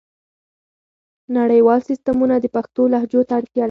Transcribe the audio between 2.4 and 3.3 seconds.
پښتو لهجو